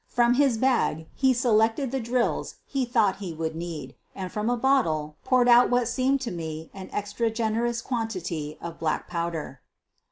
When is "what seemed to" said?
5.69-6.31